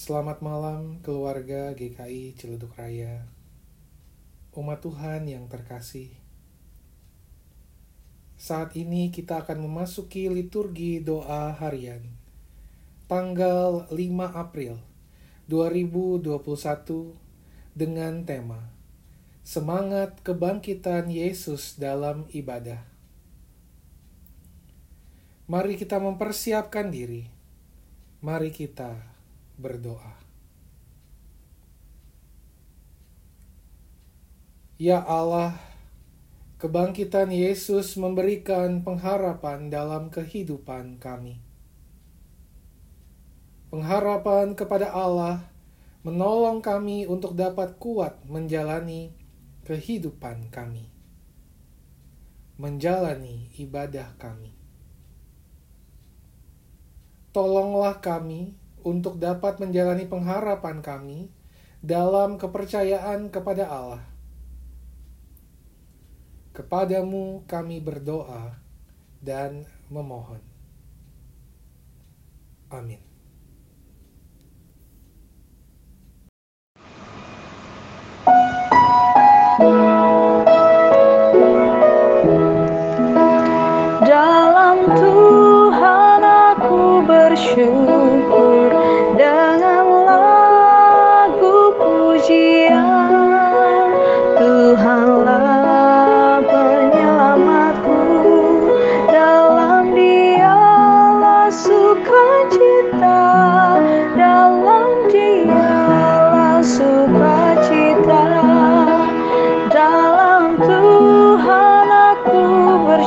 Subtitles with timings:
[0.00, 3.28] Selamat malam keluarga GKI Ciledug Raya.
[4.56, 6.08] Umat Tuhan yang terkasih.
[8.40, 12.00] Saat ini kita akan memasuki liturgi doa harian.
[13.12, 14.00] Tanggal 5
[14.32, 14.80] April
[15.52, 17.12] 2021
[17.76, 18.72] dengan tema
[19.44, 22.80] Semangat kebangkitan Yesus dalam ibadah.
[25.44, 27.28] Mari kita mempersiapkan diri.
[28.24, 29.19] Mari kita
[29.60, 30.16] berdoa.
[34.80, 35.60] Ya Allah,
[36.56, 41.36] kebangkitan Yesus memberikan pengharapan dalam kehidupan kami.
[43.68, 45.44] Pengharapan kepada Allah
[46.00, 49.12] menolong kami untuk dapat kuat menjalani
[49.68, 50.88] kehidupan kami,
[52.56, 54.56] menjalani ibadah kami.
[57.36, 58.56] Tolonglah kami
[58.86, 61.28] untuk dapat menjalani pengharapan kami
[61.80, 64.04] dalam kepercayaan kepada Allah.
[66.52, 68.58] Kepadamu kami berdoa
[69.24, 70.42] dan memohon.
[72.70, 73.09] Amin.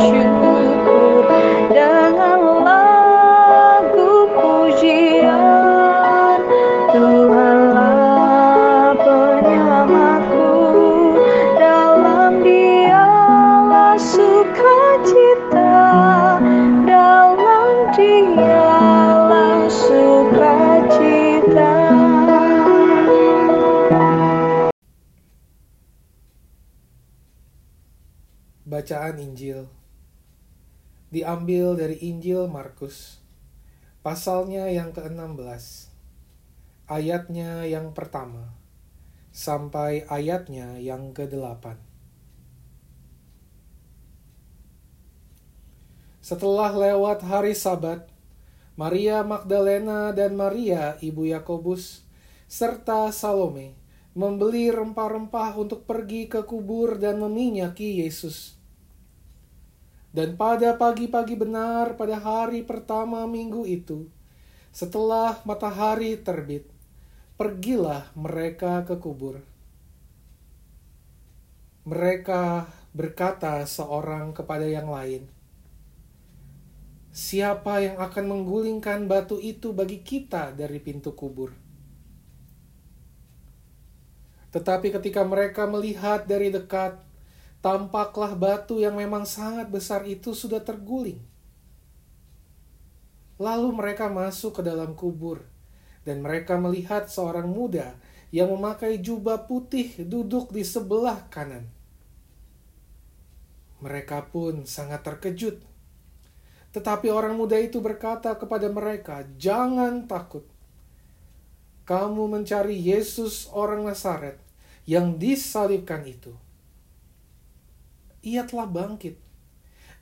[0.00, 1.28] Bersyukur
[1.68, 6.40] dengan lagu pujian.
[6.88, 10.56] Tuhanlah penyelamatku
[11.60, 15.84] dalam dialah sukacita.
[16.88, 21.76] Dalam dialah sukacita.
[28.64, 29.79] Bacaan Injil
[31.10, 33.18] diambil dari Injil Markus,
[34.06, 35.90] pasalnya yang ke-16,
[36.86, 38.54] ayatnya yang pertama,
[39.34, 41.78] sampai ayatnya yang ke-8.
[46.22, 48.06] Setelah lewat hari Sabat,
[48.78, 52.06] Maria Magdalena dan Maria ibu Yakobus
[52.46, 53.74] serta Salome
[54.14, 58.59] membeli rempah-rempah untuk pergi ke kubur dan meminyaki Yesus.
[60.10, 64.10] Dan pada pagi-pagi benar pada hari pertama minggu itu,
[64.74, 66.66] setelah matahari terbit,
[67.38, 69.38] pergilah mereka ke kubur.
[71.86, 75.30] Mereka berkata seorang kepada yang lain,
[77.14, 81.54] "Siapa yang akan menggulingkan batu itu bagi kita dari pintu kubur?"
[84.50, 86.98] Tetapi ketika mereka melihat dari dekat,
[87.60, 91.20] tampaklah batu yang memang sangat besar itu sudah terguling.
[93.40, 95.44] Lalu mereka masuk ke dalam kubur,
[96.04, 97.96] dan mereka melihat seorang muda
[98.32, 101.68] yang memakai jubah putih duduk di sebelah kanan.
[103.80, 105.56] Mereka pun sangat terkejut.
[106.70, 110.44] Tetapi orang muda itu berkata kepada mereka, "Jangan takut.
[111.88, 114.38] Kamu mencari Yesus orang Nazaret
[114.86, 116.30] yang disalibkan itu.
[118.20, 119.16] Ia telah bangkit.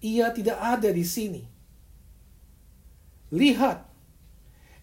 [0.00, 1.44] Ia tidak ada di sini.
[3.32, 3.82] Lihat,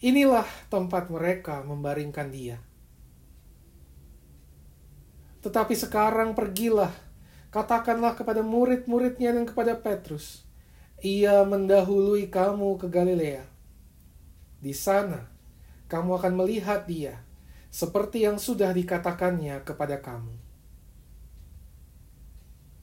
[0.00, 2.58] inilah tempat mereka membaringkan dia.
[5.40, 6.92] Tetapi sekarang pergilah,
[7.48, 10.44] katakanlah kepada murid-muridnya dan kepada Petrus,
[11.00, 13.44] ia mendahului kamu ke Galilea.
[14.60, 15.32] Di sana,
[15.88, 17.24] kamu akan melihat dia,
[17.72, 20.49] seperti yang sudah dikatakannya kepada kamu.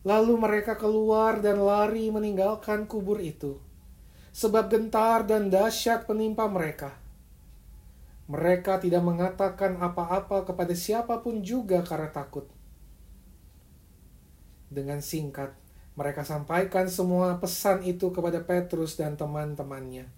[0.00, 3.60] Lalu mereka keluar dan lari meninggalkan kubur itu,
[4.32, 6.96] sebab gentar dan dahsyat menimpa mereka.
[8.30, 12.48] Mereka tidak mengatakan apa-apa kepada siapa pun juga karena takut.
[14.70, 15.52] Dengan singkat,
[15.98, 20.08] mereka sampaikan semua pesan itu kepada Petrus dan teman-temannya.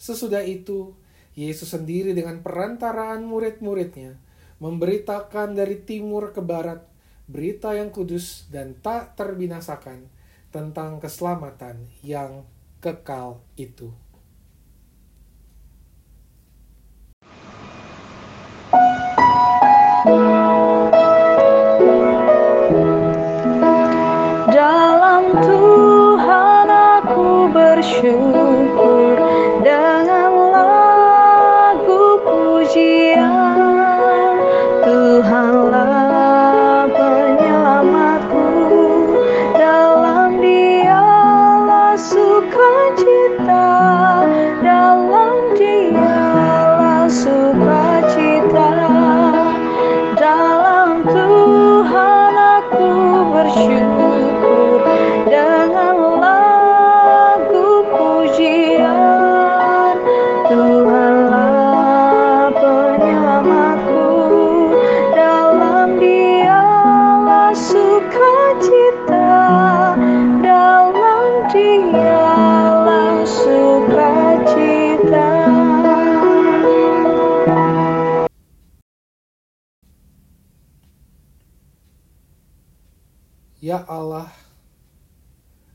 [0.00, 0.96] Sesudah itu,
[1.36, 4.16] Yesus sendiri dengan perantaraan murid-muridnya
[4.60, 6.89] memberitakan dari timur ke barat
[7.30, 10.10] berita yang kudus dan tak terbinasakan
[10.50, 12.42] tentang keselamatan yang
[12.82, 13.94] kekal itu.
[24.50, 28.39] Dalam Tuhan aku bersyukur.
[68.60, 69.96] dalam
[83.60, 84.28] Ya Allah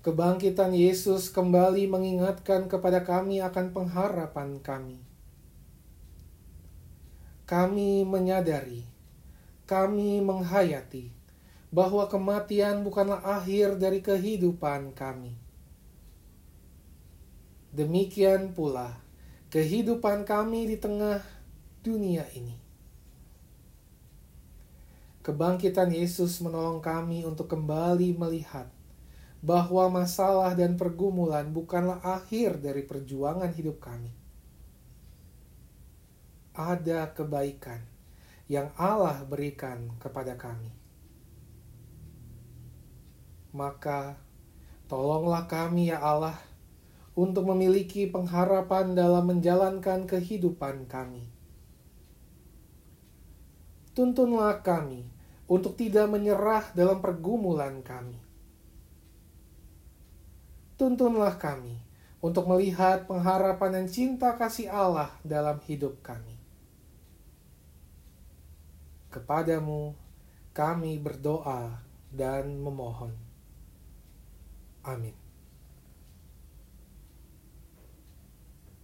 [0.00, 4.96] Kebangkitan Yesus kembali mengingatkan kepada kami akan pengharapan kami.
[7.44, 8.88] Kami menyadari,
[9.68, 11.19] kami menghayati
[11.70, 15.38] bahwa kematian bukanlah akhir dari kehidupan kami.
[17.70, 18.98] Demikian pula
[19.54, 21.22] kehidupan kami di tengah
[21.86, 22.70] dunia ini
[25.20, 28.72] Kebangkitan Yesus menolong kami untuk kembali melihat
[29.44, 34.08] bahwa masalah dan pergumulan bukanlah akhir dari perjuangan hidup kami.
[36.56, 37.84] Ada kebaikan
[38.48, 40.79] yang Allah berikan kepada kami.
[43.50, 44.16] Maka,
[44.86, 46.38] tolonglah kami, ya Allah,
[47.18, 51.40] untuk memiliki pengharapan dalam menjalankan kehidupan kami
[54.00, 55.04] tuntunlah kami
[55.50, 58.16] untuk tidak menyerah dalam pergumulan kami.
[60.80, 61.76] Tuntunlah kami
[62.24, 66.38] untuk melihat pengharapan dan cinta kasih Allah dalam hidup kami.
[69.12, 69.92] Kepadamu
[70.56, 73.29] kami berdoa dan memohon.
[74.84, 75.19] Amin.